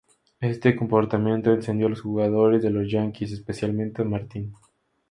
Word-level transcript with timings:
Este 0.39 0.75
comportamiento 0.75 1.51
encendió 1.53 1.85
a 1.85 1.91
los 1.91 2.01
jugadores 2.01 2.63
de 2.63 2.71
los 2.71 2.89
Yankees, 2.91 3.33
especialmente 3.33 4.01
a 4.01 4.05
Martin. 4.05 4.51